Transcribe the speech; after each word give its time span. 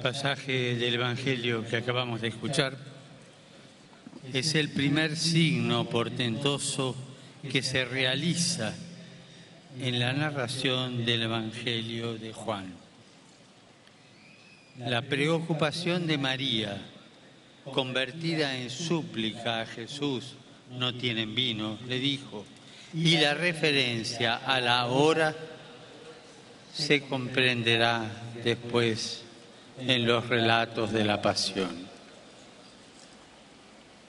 pasaje 0.00 0.76
del 0.76 0.94
Evangelio 0.94 1.64
que 1.66 1.76
acabamos 1.76 2.20
de 2.20 2.28
escuchar 2.28 2.76
es 4.32 4.54
el 4.54 4.70
primer 4.70 5.16
signo 5.16 5.88
portentoso 5.88 6.96
que 7.50 7.62
se 7.62 7.84
realiza 7.84 8.74
en 9.78 9.98
la 9.98 10.12
narración 10.12 11.04
del 11.04 11.22
Evangelio 11.24 12.14
de 12.14 12.32
Juan. 12.32 12.72
La 14.78 15.02
preocupación 15.02 16.06
de 16.06 16.16
María, 16.16 16.78
convertida 17.64 18.56
en 18.56 18.70
súplica 18.70 19.60
a 19.60 19.66
Jesús, 19.66 20.34
no 20.70 20.94
tienen 20.94 21.34
vino, 21.34 21.78
le 21.86 21.98
dijo, 21.98 22.46
y 22.94 23.18
la 23.18 23.34
referencia 23.34 24.36
a 24.36 24.60
la 24.60 24.86
hora 24.86 25.34
se 26.72 27.02
comprenderá 27.02 28.10
después 28.42 29.24
en 29.80 30.06
los 30.06 30.28
relatos 30.28 30.92
de 30.92 31.04
la 31.04 31.20
pasión. 31.20 31.88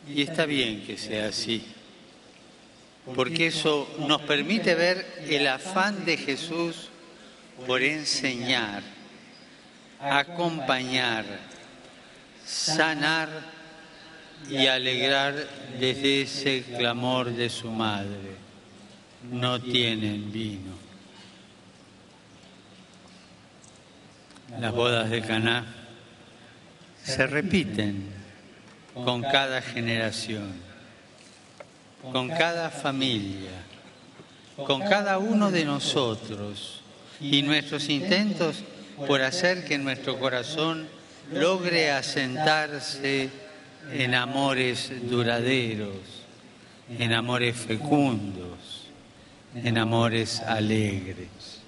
Y 0.08 0.24
está 0.24 0.46
bien 0.46 0.84
que 0.86 0.98
sea 0.98 1.28
así, 1.28 1.64
porque 3.16 3.48
eso 3.48 3.88
nos 4.00 4.22
permite 4.22 4.76
ver 4.76 5.06
el 5.28 5.48
afán 5.48 6.06
de 6.06 6.18
Jesús 6.18 6.90
por 7.68 7.82
enseñar, 7.82 8.82
acompañar, 10.00 11.26
sanar 12.46 13.30
y 14.50 14.66
alegrar 14.68 15.36
desde 15.80 16.24
ese 16.24 16.64
clamor 16.78 17.32
de 17.32 17.50
su 17.50 17.70
madre. 17.70 18.42
No 19.32 19.62
tienen 19.62 20.32
vino. 20.32 20.81
Las 24.60 24.74
bodas 24.74 25.10
de 25.10 25.22
Caná 25.22 25.66
se 27.04 27.26
repiten 27.26 28.06
con 28.94 29.22
cada 29.22 29.62
generación, 29.62 30.54
con 32.12 32.30
cada 32.30 32.70
familia, 32.70 33.52
con 34.56 34.82
cada 34.82 35.18
uno 35.18 35.52
de 35.52 35.66
nosotros 35.66 36.82
y 37.20 37.44
nuestros 37.44 37.90
intentos 37.90 38.64
por 39.08 39.22
hacer 39.22 39.64
que 39.66 39.78
nuestro 39.78 40.20
corazón 40.20 40.88
logre 41.32 41.92
asentarse 41.92 43.30
en 43.92 44.14
amores 44.14 44.92
duraderos, 45.10 45.96
en 47.00 47.14
amores 47.14 47.56
fecundos, 47.56 48.88
en 49.56 49.78
amores 49.78 50.42
alegres. 50.42 51.61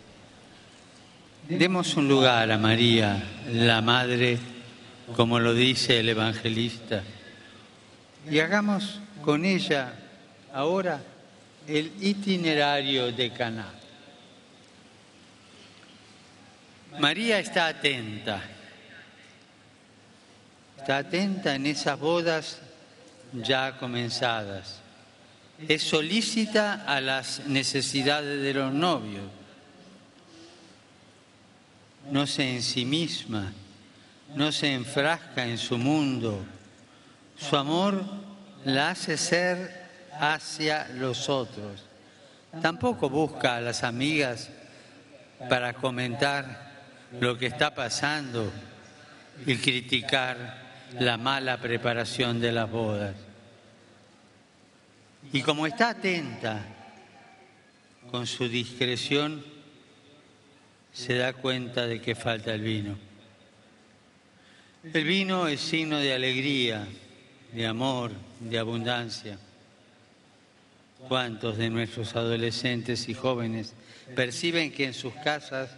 Demos 1.50 1.98
un 1.98 2.08
lugar 2.08 2.50
a 2.54 2.58
María, 2.58 3.22
la 3.52 3.82
Madre, 3.82 4.40
como 5.14 5.42
lo 5.42 5.54
dice 5.54 6.00
el 6.00 6.08
evangelista, 6.08 7.04
y 8.32 8.40
hagamos 8.40 9.02
con 9.22 9.44
ella 9.44 9.94
ahora 10.54 11.02
el 11.68 11.92
itinerario 12.00 13.12
de 13.12 13.32
Caná. 13.32 13.68
María 17.00 17.40
está 17.40 17.68
atenta, 17.68 18.42
está 20.78 21.00
atenta 21.00 21.56
en 21.56 21.66
esas 21.66 22.00
bodas 22.00 22.60
ya 23.34 23.78
comenzadas, 23.78 24.80
es 25.68 25.84
solícita 25.84 26.86
a 26.88 27.02
las 27.02 27.42
necesidades 27.48 28.42
de 28.42 28.54
los 28.54 28.74
novios 28.74 29.43
no 32.12 32.28
se 32.28 32.56
ensimisma, 32.56 33.54
no 34.36 34.52
se 34.52 34.73
enfrasca 34.73 35.46
en 35.46 35.58
su 35.58 35.78
mundo. 35.78 36.44
Su 37.38 37.56
amor 37.56 38.04
la 38.66 38.92
hace 38.92 39.18
ser 39.18 39.84
hacia 40.20 40.88
los 40.90 41.30
otros. 41.30 41.86
Tampoco 42.62 43.09
busca 43.09 43.58
a 43.58 43.62
las 43.62 43.84
amigas 43.84 44.50
para 45.50 45.74
comentar 45.74 46.72
lo 47.19 47.38
que 47.38 47.47
está 47.47 47.74
pasando 47.74 48.52
y 49.46 49.56
criticar 49.58 50.62
la 51.00 51.18
mala 51.18 51.58
preparación 51.58 52.40
de 52.40 52.52
las 52.52 52.70
bodas. 52.70 53.16
Y 55.31 55.41
como 55.41 55.66
está 55.66 55.90
atenta 55.90 56.64
con 58.12 58.28
su 58.28 58.47
discreción, 58.47 59.44
se 60.94 61.16
da 61.16 61.34
cuenta 61.34 61.88
de 61.88 62.00
que 62.00 62.14
falta 62.14 62.54
el 62.54 62.62
vino. 62.62 62.96
El 64.84 65.04
vino 65.04 65.48
es 65.48 65.59
signo 65.59 65.98
de 65.98 66.14
alegría, 66.14 66.88
de 67.52 67.66
amor, 67.66 68.12
de 68.40 68.59
abundancia. 68.59 69.40
¿Cuántos 71.08 71.58
de 71.58 71.70
nuestros 71.70 72.16
adolescentes 72.16 73.09
y 73.09 73.14
jóvenes 73.14 73.74
perciben 74.16 74.72
que 74.72 74.86
en 74.86 74.94
sus 74.94 75.14
casas 75.16 75.72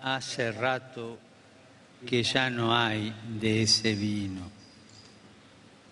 hace 0.00 0.50
rato 0.52 1.18
que 2.06 2.22
ya 2.22 2.50
no 2.50 2.74
hay 2.74 3.14
de 3.40 3.62
ese 3.62 3.94
vino? 3.94 4.50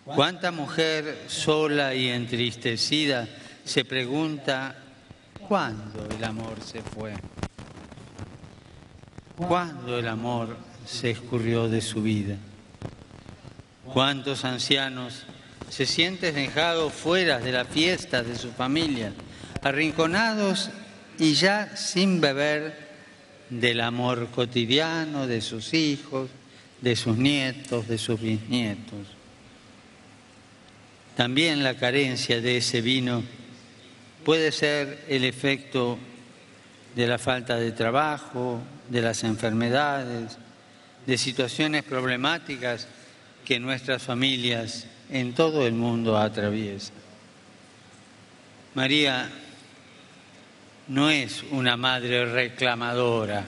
¿Cuánta 0.04 0.50
mujer 0.50 1.24
sola 1.28 1.94
y 1.94 2.08
entristecida 2.08 3.28
se 3.64 3.84
pregunta 3.84 4.74
cuándo 5.46 6.08
el 6.16 6.24
amor 6.24 6.60
se 6.62 6.82
fue? 6.82 7.14
¿Cuándo 9.48 9.98
el 9.98 10.06
amor 10.06 10.54
se 10.84 11.10
escurrió 11.10 11.66
de 11.66 11.80
su 11.80 12.02
vida? 12.02 12.36
¿Cuántos 13.86 14.44
ancianos 14.44 15.22
se 15.70 15.86
sienten 15.86 16.34
dejados 16.34 16.92
fuera 16.92 17.38
de 17.38 17.50
la 17.50 17.64
fiesta 17.64 18.22
de 18.22 18.36
su 18.36 18.52
familia, 18.52 19.14
arrinconados 19.62 20.68
y 21.18 21.32
ya 21.32 21.74
sin 21.74 22.20
beber 22.20 22.90
del 23.48 23.80
amor 23.80 24.28
cotidiano 24.28 25.26
de 25.26 25.40
sus 25.40 25.72
hijos, 25.72 26.28
de 26.82 26.94
sus 26.94 27.16
nietos, 27.16 27.88
de 27.88 27.96
sus 27.96 28.20
bisnietos? 28.20 29.06
También 31.16 31.64
la 31.64 31.74
carencia 31.76 32.42
de 32.42 32.58
ese 32.58 32.82
vino 32.82 33.22
puede 34.22 34.52
ser 34.52 35.06
el 35.08 35.24
efecto 35.24 35.98
de 36.94 37.06
la 37.06 37.18
falta 37.18 37.56
de 37.56 37.72
trabajo, 37.72 38.60
de 38.90 39.00
las 39.00 39.24
enfermedades, 39.24 40.36
de 41.06 41.16
situaciones 41.16 41.84
problemáticas 41.84 42.86
que 43.44 43.58
nuestras 43.58 44.02
familias 44.02 44.86
en 45.10 45.32
todo 45.32 45.66
el 45.66 45.72
mundo 45.72 46.18
atraviesan. 46.18 46.94
María 48.74 49.30
no 50.88 51.08
es 51.08 51.42
una 51.50 51.76
madre 51.76 52.26
reclamadora, 52.26 53.44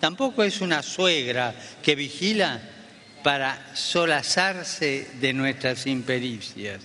tampoco 0.00 0.42
es 0.42 0.60
una 0.60 0.82
suegra 0.82 1.54
que 1.82 1.94
vigila 1.94 2.60
para 3.22 3.74
solazarse 3.74 5.10
de 5.20 5.32
nuestras 5.32 5.86
impericias, 5.86 6.82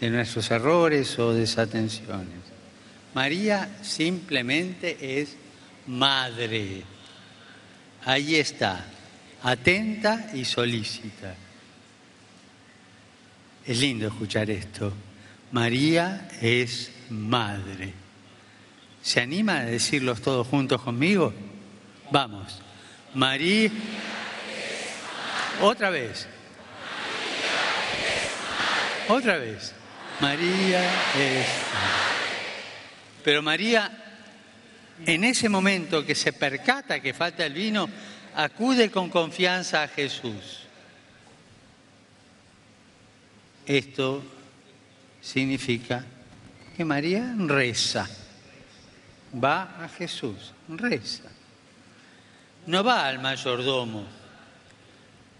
de 0.00 0.10
nuestros 0.10 0.50
errores 0.50 1.18
o 1.18 1.32
desatenciones. 1.32 2.44
María 3.14 3.68
simplemente 3.82 5.20
es 5.20 5.36
madre. 5.86 6.82
Ahí 8.04 8.36
está, 8.36 8.84
atenta 9.42 10.30
y 10.34 10.44
solícita. 10.44 11.34
Es 13.66 13.78
lindo 13.78 14.06
escuchar 14.06 14.50
esto. 14.50 14.92
María 15.52 16.28
es 16.40 16.92
madre. 17.10 17.94
¿Se 19.02 19.20
anima 19.20 19.58
a 19.58 19.64
decirlos 19.64 20.20
todos 20.20 20.46
juntos 20.46 20.82
conmigo? 20.82 21.32
Vamos. 22.10 22.60
María. 23.14 23.70
Otra 25.60 25.90
vez. 25.90 26.26
Otra 29.08 29.38
vez. 29.38 29.74
María 30.20 30.84
es. 31.18 31.46
Pero 33.24 33.42
María 33.42 34.03
en 35.06 35.24
ese 35.24 35.48
momento 35.48 36.04
que 36.04 36.14
se 36.14 36.32
percata 36.32 37.00
que 37.00 37.14
falta 37.14 37.44
el 37.44 37.52
vino, 37.52 37.88
acude 38.34 38.90
con 38.90 39.10
confianza 39.10 39.82
a 39.82 39.88
Jesús. 39.88 40.60
Esto 43.66 44.22
significa 45.20 46.04
que 46.76 46.84
María 46.84 47.34
reza, 47.38 48.08
va 49.42 49.84
a 49.84 49.88
Jesús, 49.88 50.52
reza. 50.68 51.24
No 52.66 52.82
va 52.82 53.06
al 53.06 53.20
mayordomo, 53.20 54.04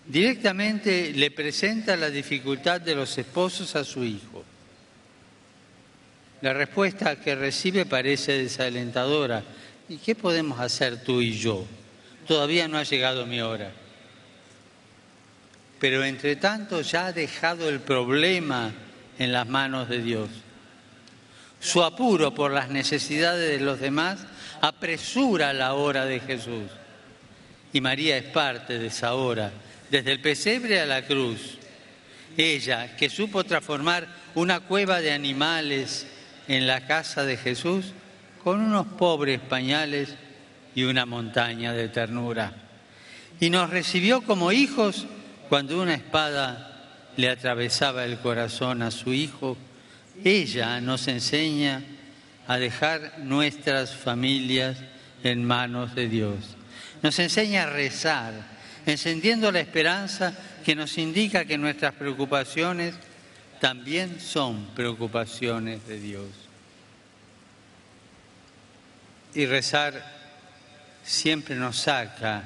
directamente 0.07 1.13
le 1.13 1.31
presenta 1.31 1.97
la 1.97 2.11
dificultad 2.11 2.81
de 2.81 2.95
los 2.95 3.17
esposos 3.17 3.75
a 3.77 3.85
su 3.85 4.05
hijo. 4.05 4.45
La 6.45 6.53
respuesta 6.53 7.17
que 7.17 7.35
recibe 7.35 7.87
parece 7.87 8.33
desalentadora. 8.33 9.43
¿Y 9.89 9.97
qué 9.97 10.15
podemos 10.15 10.61
hacer 10.61 11.03
tú 11.03 11.23
y 11.23 11.33
yo? 11.33 11.65
todavía 12.29 12.69
no 12.69 12.77
ha 12.77 12.83
llegado 12.83 13.25
mi 13.25 13.41
hora. 13.41 13.73
Pero 15.81 16.05
entre 16.05 16.37
tanto 16.37 16.83
ya 16.83 17.07
ha 17.07 17.13
dejado 17.15 17.71
el 17.71 17.81
problema 17.81 18.73
en 19.19 19.33
las 19.33 19.49
manos 19.49 19.89
de 19.89 20.03
Dios. 20.03 20.29
Su 21.61 21.83
apuro 21.83 22.35
por 22.35 22.51
las 22.51 22.69
necesidades 22.69 23.59
de 23.59 23.65
los 23.65 23.81
demás 23.81 24.21
apresura 24.61 25.55
la 25.55 25.73
hora 25.73 26.05
de 26.05 26.21
Jesús. 26.21 26.71
Y 27.73 27.81
María 27.81 28.19
es 28.19 28.25
parte 28.25 28.79
de 28.79 28.89
esa 28.89 29.15
hora, 29.15 29.51
desde 29.91 30.13
el 30.13 30.21
pesebre 30.21 30.79
a 30.79 30.85
la 30.85 31.07
cruz. 31.07 31.57
Ella, 32.37 32.97
que 32.97 33.09
supo 33.09 33.45
transformar 33.45 34.07
una 34.35 34.61
cueva 34.61 35.01
de 35.01 35.11
animales 35.11 36.07
en 36.49 36.67
la 36.67 36.87
casa 36.87 37.25
de 37.25 37.37
Jesús 37.37 37.93
con 38.43 38.61
unos 38.61 38.87
pobres 38.87 39.41
pañales 39.41 40.15
y 40.75 40.85
una 40.85 41.07
montaña 41.07 41.73
de 41.73 41.89
ternura. 41.89 42.53
Y 43.41 43.51
nos 43.51 43.71
recibió 43.71 44.23
como 44.23 44.53
hijos 44.53 45.07
cuando 45.49 45.81
una 45.81 45.95
espada 45.95 46.71
le 47.17 47.31
atravesaba 47.31 48.05
el 48.05 48.19
corazón 48.19 48.83
a 48.83 48.91
su 48.91 49.13
hijo. 49.13 49.57
Ella 50.25 50.81
nos 50.81 51.09
enseña 51.09 51.83
a 52.47 52.59
dejar 52.59 53.19
nuestras 53.21 53.95
familias 53.95 54.77
en 55.23 55.45
manos 55.45 55.95
de 55.95 56.09
Dios. 56.09 56.37
Nos 57.03 57.19
enseña 57.19 57.65
a 57.65 57.71
rezar, 57.71 58.33
encendiendo 58.87 59.51
la 59.51 59.61
esperanza 59.61 60.35
que 60.65 60.75
nos 60.75 60.99
indica 60.99 61.45
que 61.45 61.59
nuestras 61.59 61.95
preocupaciones 61.95 62.95
también 63.65 64.21
son 64.21 64.67
preocupaciones 64.77 65.89
de 65.89 65.99
Dios. 65.99 66.27
Y 69.35 69.47
rezar 69.47 70.05
siempre 71.03 71.57
nos 71.57 71.79
saca 71.79 72.45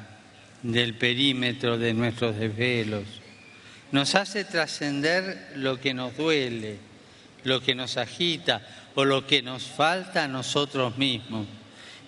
del 0.63 0.95
perímetro 0.95 1.77
de 1.77 1.93
nuestros 1.93 2.37
desvelos, 2.37 3.03
nos 3.91 4.15
hace 4.15 4.45
trascender 4.45 5.55
lo 5.57 5.81
que 5.81 5.93
nos 5.93 6.17
duele, 6.17 6.79
lo 7.43 7.61
que 7.61 7.75
nos 7.75 7.97
agita 7.97 8.63
o 8.95 9.05
lo 9.05 9.27
que 9.27 9.43
nos 9.43 9.65
falta 9.65 10.23
a 10.23 10.29
nosotros 10.29 10.99
mismos 10.99 11.49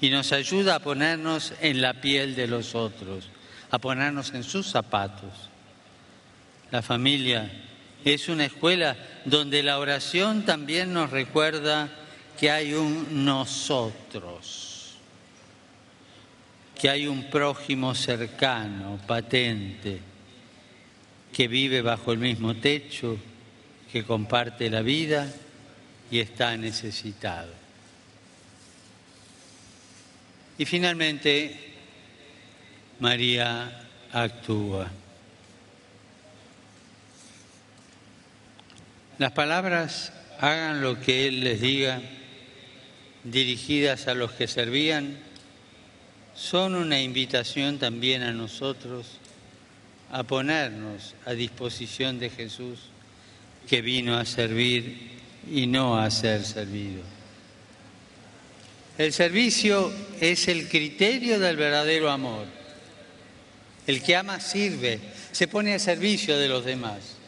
y 0.00 0.10
nos 0.10 0.30
ayuda 0.30 0.76
a 0.76 0.78
ponernos 0.78 1.52
en 1.60 1.82
la 1.82 1.94
piel 1.94 2.36
de 2.36 2.46
los 2.46 2.76
otros, 2.76 3.28
a 3.72 3.80
ponernos 3.80 4.32
en 4.34 4.44
sus 4.44 4.68
zapatos. 4.68 5.32
La 6.70 6.80
familia 6.80 7.50
es 8.04 8.28
una 8.28 8.46
escuela 8.46 8.96
donde 9.24 9.62
la 9.62 9.78
oración 9.78 10.44
también 10.44 10.92
nos 10.92 11.10
recuerda 11.10 11.88
que 12.38 12.50
hay 12.50 12.74
un 12.74 13.24
nosotros 13.24 14.70
que 16.80 16.88
hay 16.88 17.06
un 17.06 17.24
prójimo 17.24 17.94
cercano, 17.94 18.98
patente, 19.06 20.00
que 21.30 21.46
vive 21.46 21.82
bajo 21.82 22.10
el 22.10 22.18
mismo 22.18 22.56
techo, 22.56 23.18
que 23.92 24.02
comparte 24.02 24.70
la 24.70 24.80
vida 24.80 25.30
y 26.10 26.20
está 26.20 26.56
necesitado. 26.56 27.52
Y 30.56 30.64
finalmente, 30.64 31.74
María 32.98 33.86
actúa. 34.10 34.90
Las 39.20 39.32
palabras 39.32 40.14
hagan 40.38 40.80
lo 40.80 40.98
que 40.98 41.28
Él 41.28 41.44
les 41.44 41.60
diga, 41.60 42.00
dirigidas 43.22 44.08
a 44.08 44.14
los 44.14 44.32
que 44.32 44.48
servían, 44.48 45.18
son 46.34 46.74
una 46.74 47.02
invitación 47.02 47.78
también 47.78 48.22
a 48.22 48.32
nosotros 48.32 49.18
a 50.10 50.22
ponernos 50.22 51.14
a 51.26 51.32
disposición 51.32 52.18
de 52.18 52.30
Jesús 52.30 52.78
que 53.68 53.82
vino 53.82 54.16
a 54.16 54.24
servir 54.24 55.10
y 55.52 55.66
no 55.66 55.98
a 55.98 56.10
ser 56.10 56.42
servido. 56.42 57.02
El 58.96 59.12
servicio 59.12 59.92
es 60.18 60.48
el 60.48 60.66
criterio 60.66 61.38
del 61.38 61.58
verdadero 61.58 62.10
amor. 62.10 62.46
El 63.86 64.02
que 64.02 64.16
ama 64.16 64.40
sirve, 64.40 64.98
se 65.30 65.46
pone 65.46 65.74
al 65.74 65.80
servicio 65.80 66.38
de 66.38 66.48
los 66.48 66.64
demás. 66.64 67.19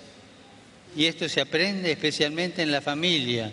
Y 0.94 1.06
esto 1.06 1.28
se 1.28 1.40
aprende 1.40 1.92
especialmente 1.92 2.62
en 2.62 2.70
la 2.70 2.80
familia, 2.80 3.50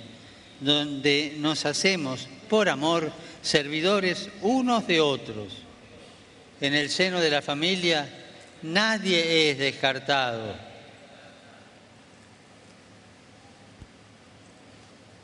donde 0.59 1.36
nos 1.38 1.65
hacemos 1.65 2.27
por 2.50 2.68
amor 2.68 3.12
servidores 3.41 4.30
unos 4.41 4.88
de 4.88 5.00
otros. 5.00 5.53
En 6.59 6.74
el 6.74 6.89
seno 6.89 7.21
de 7.21 7.30
la 7.30 7.41
familia 7.41 8.09
nadie 8.62 9.51
es 9.51 9.57
descartado. 9.57 10.56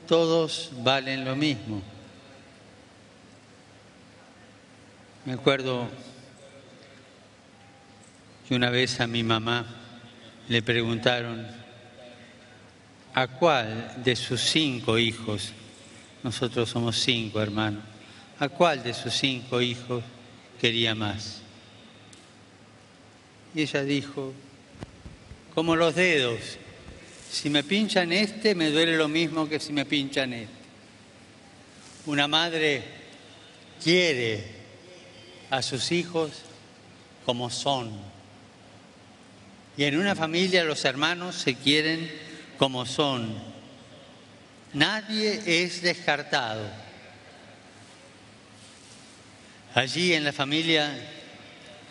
Todos 0.08 0.72
valen 0.84 1.26
lo 1.26 1.36
mismo. 1.36 1.82
Me 5.26 5.34
acuerdo 5.34 5.90
que 8.48 8.56
una 8.56 8.70
vez 8.70 9.02
a 9.02 9.08
mi 9.08 9.24
mamá 9.24 9.66
le 10.48 10.62
preguntaron 10.62 11.65
a 13.16 13.28
cuál 13.28 14.04
de 14.04 14.14
sus 14.16 14.42
cinco 14.42 14.98
hijos, 14.98 15.54
nosotros 16.22 16.70
somos 16.70 17.00
cinco 17.00 17.42
hermanos, 17.42 17.82
¿A 18.38 18.50
cuál 18.50 18.84
de 18.84 18.94
sus 18.94 19.14
cinco 19.14 19.62
hijos 19.62 20.04
quería 20.60 20.94
más? 20.94 21.42
Y 23.54 23.62
ella 23.62 23.84
dijo, 23.84 24.34
como 25.54 25.78
los 25.78 25.96
dedos, 25.96 26.58
si 27.32 27.50
me 27.50 27.64
pinchan 27.64 28.12
este, 28.12 28.54
me 28.54 28.72
duele 28.72 28.98
lo 28.98 29.08
mismo 29.08 29.48
que 29.48 29.62
si 29.62 29.72
me 29.72 29.86
pinchan 29.86 30.34
este. 30.34 30.54
Una 32.08 32.28
madre 32.28 32.84
quiere 33.82 34.44
a 35.50 35.62
sus 35.62 35.94
hijos 35.94 36.32
como 37.26 37.50
son. 37.50 37.92
Y 39.78 39.86
en 39.86 39.98
una 39.98 40.16
familia 40.16 40.66
los 40.66 40.84
hermanos 40.84 41.36
se 41.36 41.56
quieren 41.56 42.25
como 42.58 42.86
son. 42.86 43.34
Nadie 44.74 45.42
es 45.46 45.82
descartado. 45.82 46.70
Allí 49.74 50.14
en 50.14 50.24
la 50.24 50.32
familia 50.32 50.98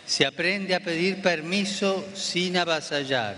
se 0.05 0.25
aprende 0.25 0.75
a 0.75 0.79
pedir 0.79 1.21
permiso 1.21 2.07
sin 2.15 2.57
avasallar, 2.57 3.35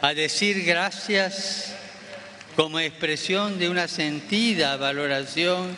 a 0.00 0.14
decir 0.14 0.64
gracias 0.64 1.74
como 2.54 2.80
expresión 2.80 3.58
de 3.58 3.68
una 3.68 3.88
sentida 3.88 4.76
valoración 4.76 5.76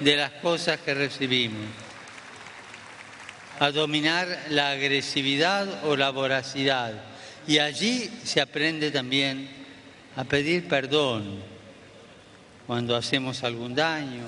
de 0.00 0.16
las 0.16 0.32
cosas 0.32 0.80
que 0.80 0.94
recibimos, 0.94 1.68
a 3.60 3.70
dominar 3.70 4.46
la 4.48 4.70
agresividad 4.70 5.84
o 5.84 5.96
la 5.96 6.10
voracidad. 6.10 7.11
Y 7.46 7.58
allí 7.58 8.08
se 8.24 8.40
aprende 8.40 8.90
también 8.90 9.48
a 10.14 10.24
pedir 10.24 10.68
perdón 10.68 11.42
cuando 12.66 12.94
hacemos 12.94 13.42
algún 13.42 13.74
daño, 13.74 14.24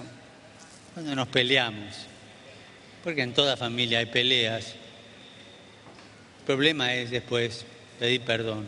cuando 0.95 1.15
nos 1.15 1.29
peleamos, 1.29 2.07
porque 3.05 3.23
en 3.23 3.33
toda 3.33 3.57
familia 3.57 4.01
hay 4.01 4.07
peleas. 4.07 4.75
El 6.41 6.45
problema 6.45 6.93
es 6.95 7.11
después 7.11 7.65
pedir 7.99 8.23
perdón. 8.23 8.67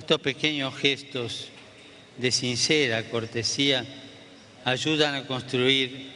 Estos 0.00 0.20
pequeños 0.20 0.74
gestos 0.74 1.48
de 2.18 2.32
sincera 2.32 3.04
cortesía 3.04 3.84
ayudan 4.64 5.14
a 5.14 5.26
construir 5.26 6.10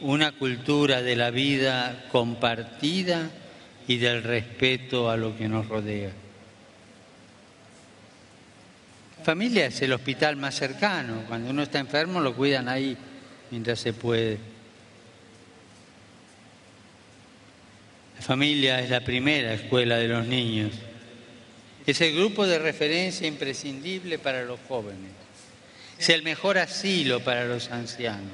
una 0.00 0.32
cultura 0.32 1.02
de 1.02 1.16
la 1.16 1.30
vida 1.30 2.06
compartida 2.12 3.30
y 3.86 3.98
del 3.98 4.22
respeto 4.22 5.10
a 5.10 5.16
lo 5.16 5.36
que 5.36 5.48
nos 5.48 5.68
rodea. 5.68 6.10
Familia 9.24 9.66
es 9.66 9.80
el 9.80 9.92
hospital 9.92 10.36
más 10.36 10.54
cercano. 10.54 11.24
Cuando 11.26 11.50
uno 11.50 11.62
está 11.62 11.78
enfermo 11.78 12.20
lo 12.20 12.34
cuidan 12.34 12.68
ahí 12.68 12.96
mientras 13.50 13.80
se 13.80 13.94
puede. 13.94 14.38
La 18.16 18.22
familia 18.22 18.80
es 18.80 18.90
la 18.90 19.00
primera 19.00 19.54
escuela 19.54 19.96
de 19.96 20.08
los 20.08 20.26
niños. 20.26 20.72
Es 21.86 22.00
el 22.00 22.14
grupo 22.14 22.46
de 22.46 22.58
referencia 22.58 23.26
imprescindible 23.26 24.18
para 24.18 24.44
los 24.44 24.60
jóvenes. 24.68 25.12
Es 25.98 26.08
el 26.08 26.22
mejor 26.22 26.58
asilo 26.58 27.20
para 27.20 27.44
los 27.44 27.70
ancianos. 27.70 28.32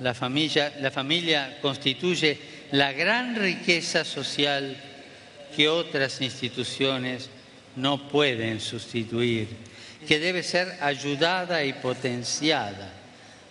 La 0.00 0.14
familia, 0.14 0.72
la 0.80 0.90
familia 0.90 1.58
constituye 1.60 2.38
la 2.72 2.92
gran 2.92 3.34
riqueza 3.36 4.04
social 4.04 4.76
que 5.56 5.68
otras 5.68 6.20
instituciones 6.20 7.28
no 7.76 8.08
pueden 8.08 8.60
sustituir, 8.60 9.48
que 10.06 10.18
debe 10.18 10.42
ser 10.42 10.78
ayudada 10.80 11.64
y 11.64 11.72
potenciada 11.72 12.92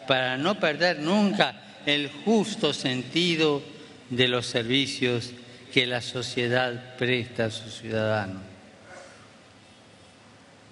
para 0.08 0.38
no 0.38 0.60
perder 0.60 1.00
nunca 1.00 1.62
el 1.86 2.10
justo 2.10 2.74
sentido 2.74 3.62
de 4.10 4.28
los 4.28 4.46
servicios 4.46 5.32
que 5.74 5.86
la 5.86 6.02
sociedad 6.02 6.98
presta 6.98 7.46
a 7.46 7.52
sus 7.52 7.80
ciudadanos. 7.80 8.42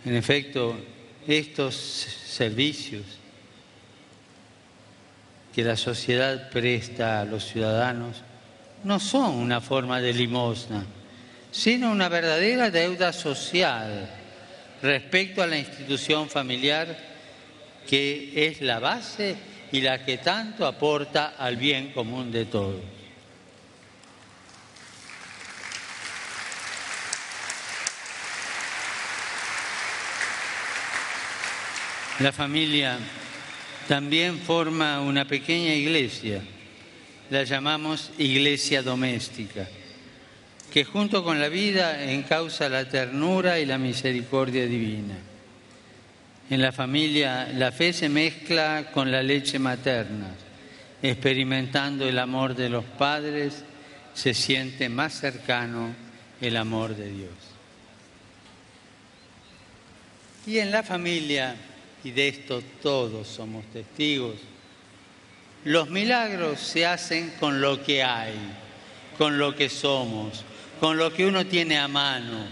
En 0.06 0.16
efecto, 0.16 0.80
estos 1.28 1.76
servicios 1.76 3.04
que 5.54 5.64
la 5.64 5.76
sociedad 5.76 6.50
presta 6.50 7.22
a 7.22 7.26
los 7.26 7.46
ciudadanos 7.46 8.24
no 8.84 9.00
son 9.00 9.36
una 9.36 9.62
forma 9.62 10.00
de 10.00 10.14
limosna, 10.14 10.86
sino 11.52 11.92
una 11.92 12.10
verdadera 12.10 12.70
deuda 12.70 13.12
social 13.14 14.10
respecto 14.82 15.42
a 15.42 15.48
la 15.48 15.58
institución 15.58 16.30
familiar 16.30 16.98
que 17.88 18.48
es 18.48 18.62
la 18.62 18.80
base 18.80 19.36
y 19.72 19.82
la 19.82 20.04
que 20.04 20.18
tanto 20.18 20.66
aporta 20.66 21.36
al 21.38 21.58
bien 21.58 21.92
común 21.94 22.32
de 22.32 22.46
todos. 22.46 22.82
La 32.20 32.32
familia 32.32 32.98
también 33.88 34.40
forma 34.40 35.02
una 35.02 35.26
pequeña 35.26 35.74
iglesia, 35.74 36.42
la 37.30 37.44
llamamos 37.44 38.12
iglesia 38.18 38.82
doméstica, 38.82 39.68
que 40.72 40.86
junto 40.86 41.24
con 41.24 41.40
la 41.40 41.50
vida 41.50 42.04
encausa 42.12 42.70
la 42.70 42.88
ternura 42.88 43.60
y 43.60 43.66
la 43.66 43.78
misericordia 43.78 44.66
divina. 44.66 45.16
En 46.50 46.62
la 46.62 46.72
familia 46.72 47.50
la 47.54 47.72
fe 47.72 47.92
se 47.94 48.10
mezcla 48.10 48.92
con 48.94 49.12
la 49.12 49.22
leche 49.22 49.60
materna, 49.60 50.30
experimentando 51.02 52.08
el 52.08 52.18
amor 52.20 52.56
de 52.56 52.70
los 52.70 52.86
padres, 52.86 53.64
se 54.14 54.34
siente 54.34 54.90
más 54.90 55.20
cercano 55.20 55.94
el 56.42 56.58
amor 56.58 56.96
de 56.96 57.12
Dios. 57.12 57.32
Y 60.48 60.60
en 60.60 60.72
la 60.72 60.82
familia 60.82 61.56
y 62.04 62.12
de 62.12 62.30
esto 62.30 62.62
todos 62.82 63.28
somos 63.28 63.66
testigos. 63.66 64.36
Los 65.68 65.90
milagros 65.90 66.62
se 66.62 66.86
hacen 66.86 67.32
con 67.42 67.60
lo 67.60 67.84
que 67.84 68.02
hay, 68.02 68.36
con 69.18 69.38
lo 69.38 69.54
que 69.54 69.68
somos, 69.68 70.46
con 70.80 70.96
lo 70.96 71.12
que 71.12 71.26
uno 71.26 71.46
tiene 71.46 71.78
a 71.78 71.90
mano. 71.90 72.48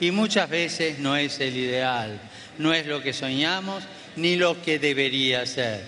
Y 0.00 0.12
muchas 0.12 0.48
veces 0.48 1.00
no 1.00 1.16
es 1.16 1.40
el 1.40 1.56
ideal, 1.56 2.20
no 2.58 2.72
es 2.72 2.86
lo 2.86 3.02
que 3.02 3.12
soñamos 3.12 3.82
ni 4.14 4.36
lo 4.36 4.62
que 4.62 4.78
debería 4.78 5.44
ser. 5.46 5.82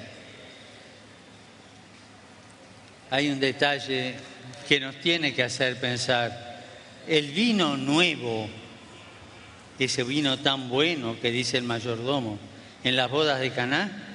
Hay 3.11 3.31
un 3.31 3.39
detalle 3.39 4.17
que 4.69 4.81
nos 4.81 4.97
tiene 4.97 5.33
que 5.33 5.45
hacer 5.45 5.79
pensar. 5.79 6.65
El 7.07 7.31
vino 7.31 7.77
nuevo, 7.77 8.51
ese 9.79 10.03
vino 10.03 10.37
tan 10.41 10.69
bueno 10.69 11.17
que 11.21 11.31
dice 11.31 11.59
el 11.59 11.65
mayordomo, 11.65 12.41
en 12.83 12.97
las 12.97 13.09
bodas 13.09 13.39
de 13.39 13.53
Caná, 13.53 14.12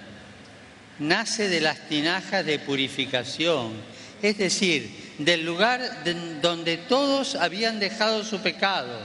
nace 0.99 1.49
de 1.49 1.61
las 1.61 1.87
tinajas 1.87 2.45
de 2.45 2.59
purificación, 2.59 3.73
es 4.21 4.37
decir, 4.37 5.15
del 5.17 5.45
lugar 5.45 6.03
donde 6.41 6.77
todos 6.77 7.35
habían 7.35 7.79
dejado 7.79 8.23
su 8.23 8.41
pecado. 8.41 8.99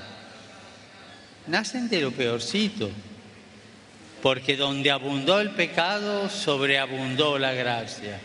Nacen 1.46 1.88
de 1.88 2.00
lo 2.00 2.12
peorcito, 2.12 2.90
porque 4.22 4.56
donde 4.56 4.90
abundó 4.90 5.40
el 5.40 5.50
pecado, 5.50 6.30
sobreabundó 6.30 7.38
la 7.38 7.52
gracia. 7.52 8.20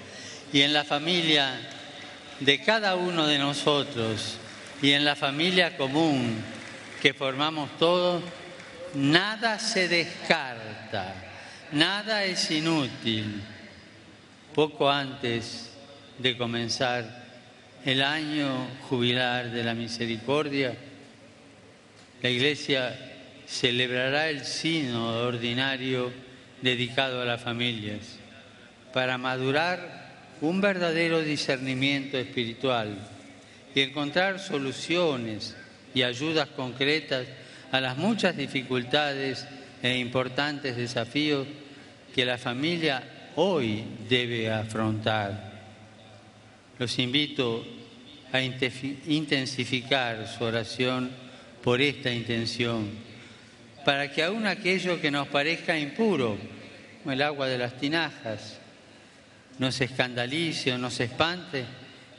Y 0.54 0.62
en 0.62 0.74
la 0.74 0.84
familia 0.84 1.60
de 2.40 2.62
cada 2.62 2.96
uno 2.96 3.26
de 3.26 3.40
nosotros 3.40 4.38
y 4.82 4.92
en 4.92 5.04
la 5.04 5.16
familia 5.16 5.76
común 5.76 6.38
que 7.02 7.14
formamos 7.14 7.78
todos, 7.78 8.24
nada 8.94 9.60
se 9.60 9.88
descarta 9.88 11.28
Nada 11.72 12.24
es 12.24 12.50
inútil. 12.52 13.42
Poco 14.58 14.90
antes 14.90 15.70
de 16.18 16.36
comenzar 16.36 17.06
el 17.86 18.02
año 18.02 18.68
jubilar 18.90 19.52
de 19.52 19.64
la 19.64 19.76
misericordia, 19.76 20.76
la 22.24 22.30
Iglesia 22.32 22.98
celebrará 23.46 24.32
el 24.32 24.46
sino 24.46 25.10
ordinario 25.10 26.12
dedicado 26.64 27.22
a 27.22 27.26
las 27.26 27.40
familias 27.40 28.18
para 28.94 29.20
madurar 29.20 30.08
un 30.42 30.60
verdadero 30.60 31.22
discernimiento 31.22 32.18
espiritual 32.18 32.98
y 33.76 33.82
encontrar 33.82 34.40
soluciones 34.40 35.56
y 35.94 36.02
ayudas 36.02 36.48
concretas 36.48 37.28
a 37.72 37.80
las 37.80 37.96
muchas 37.96 38.36
dificultades 38.36 39.46
e 39.84 40.00
importantes 40.00 40.76
desafíos 40.76 41.46
que 42.16 42.26
la 42.26 42.40
familia 42.40 43.17
hoy 43.38 43.84
debe 44.10 44.52
afrontar. 44.52 45.52
Los 46.80 46.98
invito 47.00 47.64
a 48.32 48.42
intensificar 48.42 50.28
su 50.28 50.44
oración 50.44 51.12
por 51.64 51.82
esta 51.82 52.12
intención, 52.12 52.90
para 53.86 54.12
que 54.12 54.24
aún 54.24 54.48
aquello 54.48 55.00
que 55.00 55.12
nos 55.12 55.28
parezca 55.28 55.78
impuro, 55.78 56.38
como 57.04 57.14
el 57.14 57.22
agua 57.22 57.48
de 57.48 57.58
las 57.60 57.78
tinajas, 57.78 58.60
nos 59.60 59.80
escandalice 59.82 60.74
o 60.74 60.78
nos 60.78 61.00
espante, 61.00 61.66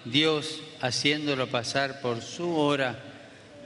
Dios, 0.05 0.63
haciéndolo 0.81 1.49
pasar 1.49 2.01
por 2.01 2.23
su 2.23 2.57
hora, 2.57 2.97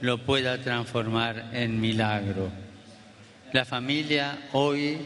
lo 0.01 0.25
pueda 0.25 0.59
transformar 0.59 1.51
en 1.53 1.79
milagro. 1.79 2.51
La 3.51 3.63
familia 3.63 4.49
hoy 4.53 4.97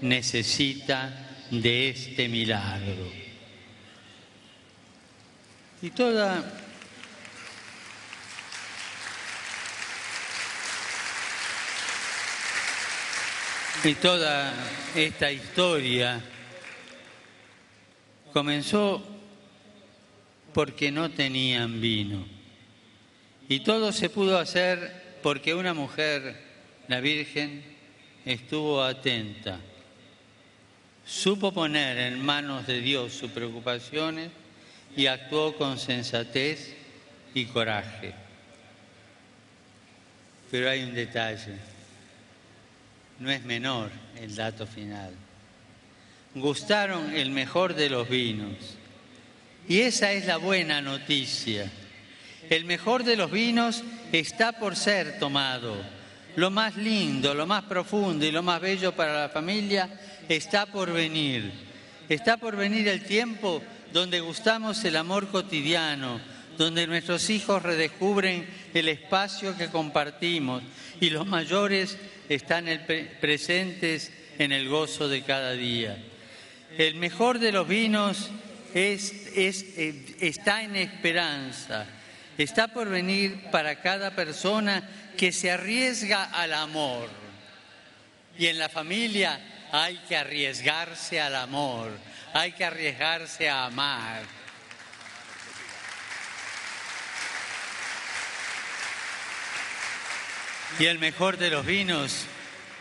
necesita 0.00 1.25
de 1.50 1.88
este 1.90 2.28
milagro. 2.28 3.10
Y 5.82 5.90
toda 5.90 6.62
y 13.84 13.94
toda 13.94 14.52
esta 14.96 15.30
historia 15.30 16.20
comenzó 18.32 19.00
porque 20.52 20.90
no 20.90 21.10
tenían 21.10 21.80
vino. 21.80 22.26
Y 23.48 23.60
todo 23.60 23.92
se 23.92 24.10
pudo 24.10 24.38
hacer 24.38 25.18
porque 25.22 25.54
una 25.54 25.72
mujer, 25.72 26.36
la 26.88 27.00
Virgen, 27.00 27.62
estuvo 28.24 28.82
atenta, 28.82 29.60
supo 31.06 31.52
poner 31.52 31.98
en 31.98 32.24
manos 32.24 32.66
de 32.66 32.80
Dios 32.80 33.12
sus 33.12 33.30
preocupaciones 33.30 34.30
y 34.96 35.06
actuó 35.06 35.56
con 35.56 35.78
sensatez 35.78 36.74
y 37.32 37.44
coraje. 37.46 38.12
Pero 40.50 40.68
hay 40.68 40.82
un 40.82 40.94
detalle, 40.94 41.56
no 43.20 43.30
es 43.30 43.44
menor 43.44 43.90
el 44.20 44.34
dato 44.34 44.66
final. 44.66 45.12
Gustaron 46.34 47.14
el 47.14 47.30
mejor 47.30 47.74
de 47.74 47.88
los 47.88 48.08
vinos 48.08 48.56
y 49.68 49.80
esa 49.80 50.12
es 50.12 50.26
la 50.26 50.36
buena 50.36 50.80
noticia. 50.80 51.70
El 52.50 52.64
mejor 52.64 53.04
de 53.04 53.16
los 53.16 53.30
vinos 53.30 53.82
está 54.12 54.52
por 54.52 54.76
ser 54.76 55.18
tomado 55.18 55.76
lo 56.36 56.50
más 56.50 56.76
lindo, 56.76 57.34
lo 57.34 57.46
más 57.46 57.64
profundo 57.64 58.24
y 58.24 58.30
lo 58.30 58.42
más 58.42 58.60
bello 58.60 58.92
para 58.92 59.22
la 59.22 59.28
familia 59.28 59.88
está 60.28 60.66
por 60.66 60.92
venir. 60.92 61.50
Está 62.08 62.36
por 62.36 62.56
venir 62.56 62.86
el 62.88 63.02
tiempo 63.02 63.62
donde 63.92 64.20
gustamos 64.20 64.84
el 64.84 64.96
amor 64.96 65.28
cotidiano, 65.28 66.20
donde 66.58 66.86
nuestros 66.86 67.30
hijos 67.30 67.62
redescubren 67.62 68.46
el 68.74 68.88
espacio 68.88 69.56
que 69.56 69.68
compartimos 69.68 70.62
y 71.00 71.10
los 71.10 71.26
mayores 71.26 71.98
están 72.28 72.66
presentes 73.20 74.12
en 74.38 74.52
el 74.52 74.68
gozo 74.68 75.08
de 75.08 75.22
cada 75.22 75.52
día. 75.52 75.96
El 76.76 76.96
mejor 76.96 77.38
de 77.38 77.52
los 77.52 77.66
vinos 77.66 78.30
eh, 78.74 80.16
está 80.20 80.62
en 80.62 80.76
esperanza, 80.76 81.86
está 82.36 82.68
por 82.68 82.90
venir 82.90 83.44
para 83.50 83.80
cada 83.80 84.14
persona 84.14 84.86
que 85.16 85.32
se 85.32 85.50
arriesga 85.50 86.24
al 86.24 86.52
amor. 86.52 87.08
Y 88.38 88.46
en 88.46 88.58
la 88.58 88.68
familia 88.68 89.40
hay 89.72 89.96
que 90.08 90.16
arriesgarse 90.16 91.20
al 91.20 91.34
amor, 91.34 91.90
hay 92.32 92.52
que 92.52 92.64
arriesgarse 92.64 93.48
a 93.48 93.66
amar. 93.66 94.22
Y 100.78 100.84
el 100.84 100.98
mejor 100.98 101.38
de 101.38 101.50
los 101.50 101.64
vinos, 101.64 102.26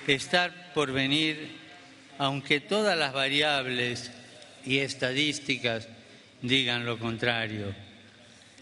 estar 0.06 0.74
por 0.74 0.92
venir, 0.92 1.58
aunque 2.18 2.60
todas 2.60 2.98
las 2.98 3.13
variables 3.13 4.12
y 4.65 4.80
estadísticas 4.80 5.88
digan 6.42 6.86
lo 6.86 7.00
contrario. 7.00 7.74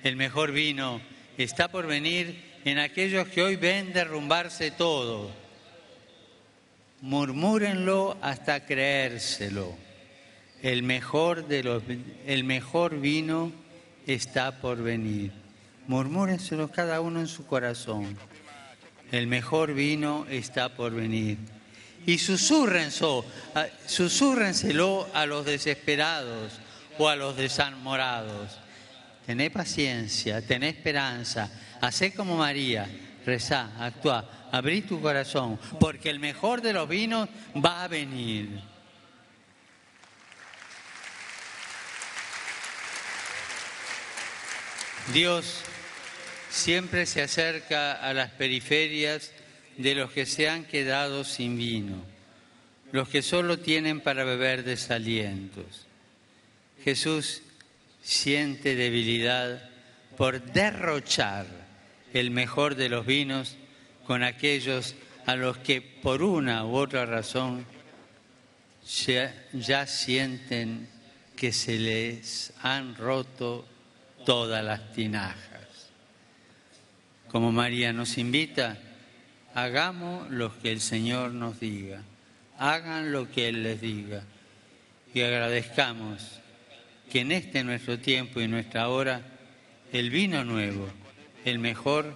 El 0.03 0.17
mejor 0.17 0.51
vino 0.51 1.01
está 1.37 1.69
por 1.69 1.87
venir 1.87 2.52
en 2.65 2.79
aquellos 2.79 3.27
que 3.27 3.41
hoy 3.41 3.55
ven 3.55 3.93
derrumbarse 3.93 4.71
todo. 4.71 5.31
Murmúrenlo 7.01 8.17
hasta 8.21 8.65
creérselo. 8.65 9.75
El 10.61 10.83
mejor, 10.83 11.47
de 11.47 11.63
los, 11.63 11.83
el 12.25 12.45
mejor 12.45 12.99
vino 12.99 13.51
está 14.07 14.61
por 14.61 14.81
venir. 14.81 15.31
Murmúrenselo 15.87 16.71
cada 16.71 17.01
uno 17.01 17.19
en 17.19 17.27
su 17.27 17.45
corazón. 17.45 18.17
El 19.11 19.27
mejor 19.27 19.73
vino 19.73 20.25
está 20.29 20.69
por 20.69 20.93
venir. 20.93 21.37
Y 22.05 22.17
susúrrenselo, 22.17 23.25
susúrrenselo 23.85 25.07
a 25.13 25.25
los 25.25 25.45
desesperados 25.45 26.53
o 26.97 27.09
a 27.09 27.15
los 27.15 27.35
desamorados. 27.35 28.59
Tené 29.25 29.49
paciencia, 29.49 30.41
tené 30.45 30.69
esperanza, 30.69 31.49
hacé 31.83 32.13
como 32.13 32.37
María, 32.37 32.87
rezá, 33.25 33.71
actúa, 33.77 34.47
abrí 34.53 34.83
tu 34.83 35.01
corazón, 35.01 35.59
porque 35.81 36.09
el 36.09 36.19
mejor 36.19 36.61
de 36.61 36.71
los 36.71 36.87
vinos 36.87 37.27
va 37.53 37.83
a 37.83 37.89
venir. 37.89 38.61
Dios 45.13 45.59
siempre 46.49 47.05
se 47.05 47.21
acerca 47.21 47.91
a 47.91 48.13
las 48.13 48.31
periferias 48.31 49.31
de 49.77 49.95
los 49.95 50.09
que 50.11 50.25
se 50.25 50.47
han 50.47 50.63
quedado 50.63 51.25
sin 51.25 51.57
vino, 51.57 52.01
los 52.93 53.09
que 53.09 53.21
solo 53.21 53.59
tienen 53.59 53.99
para 53.99 54.23
beber 54.23 54.63
desalientos. 54.63 55.85
Jesús 56.81 57.41
siente 58.01 58.75
debilidad 58.75 59.69
por 60.15 60.41
derrochar 60.41 61.62
el 62.13 62.31
mejor 62.31 62.75
de 62.75 62.89
los 62.89 63.05
vinos 63.05 63.57
con 64.05 64.23
aquellos 64.23 64.95
a 65.25 65.35
los 65.35 65.57
que 65.57 65.81
por 65.81 66.21
una 66.21 66.65
u 66.65 66.75
otra 66.75 67.05
razón 67.05 67.65
ya, 69.53 69.87
sienten 69.87 70.89
que 71.35 71.53
se 71.53 71.79
les 71.79 72.53
han 72.61 72.95
roto 72.95 73.65
todas 74.25 74.63
las 74.63 74.93
tinajas. 74.93 75.89
Como 77.29 77.51
María 77.51 77.93
nos 77.93 78.17
invita, 78.17 78.77
hagamos 79.55 80.29
lo 80.29 80.57
que 80.59 80.71
el 80.71 80.81
Señor 80.81 81.31
nos 81.31 81.59
diga, 81.59 82.03
hagan 82.57 83.11
lo 83.11 83.31
que 83.31 83.49
Él 83.49 83.63
les 83.63 83.81
diga 83.81 84.23
y 85.13 85.21
agradezcamos 85.21 86.39
que 87.09 87.21
en 87.21 87.31
este 87.31 87.63
nuestro 87.63 87.99
tiempo 87.99 88.41
y 88.41 88.47
nuestra 88.47 88.89
hora 88.89 89.21
el 89.91 90.09
vino 90.09 90.43
nuevo, 90.43 90.87
el 91.45 91.59
mejor, 91.59 92.13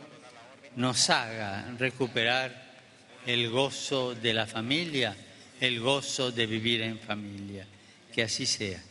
nos 0.75 1.09
haga 1.09 1.73
recuperar 1.77 2.67
el 3.25 3.49
gozo 3.49 4.15
de 4.15 4.33
la 4.33 4.45
familia, 4.45 5.15
el 5.59 5.79
gozo 5.79 6.31
de 6.31 6.45
vivir 6.45 6.81
en 6.81 6.99
familia. 6.99 7.65
Que 8.13 8.23
así 8.23 8.45
sea. 8.45 8.81